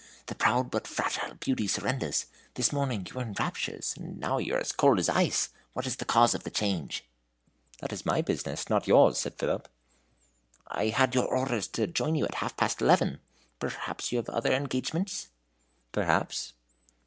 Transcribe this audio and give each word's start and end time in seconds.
The 0.25 0.33
proud 0.33 0.71
but 0.71 0.87
fragile 0.87 1.35
beauty 1.35 1.67
surrenders. 1.67 2.25
This 2.55 2.73
morning 2.73 3.05
you 3.07 3.13
were 3.13 3.21
in 3.21 3.33
raptures, 3.33 3.93
and 3.95 4.17
now 4.19 4.39
you 4.39 4.55
are 4.55 4.59
as 4.59 4.71
cold 4.71 4.97
as 4.97 5.07
ice! 5.07 5.49
What 5.73 5.85
is 5.85 5.97
the 5.97 6.05
cause 6.05 6.33
of 6.33 6.41
the 6.43 6.49
change?" 6.49 7.05
"That 7.81 7.93
is 7.93 8.03
my 8.03 8.23
business, 8.23 8.67
not 8.67 8.87
yours," 8.87 9.19
said 9.19 9.35
Philip. 9.37 9.67
"I 10.67 10.87
had 10.87 11.13
your 11.13 11.27
orders 11.27 11.67
to 11.77 11.85
join 11.85 12.15
you 12.15 12.25
at 12.25 12.33
half 12.41 12.57
past 12.57 12.81
eleven. 12.81 13.19
Perhaps 13.59 14.11
you 14.11 14.17
have 14.17 14.29
other 14.29 14.51
engagements?" 14.53 15.27
"Perhaps." 15.91 16.53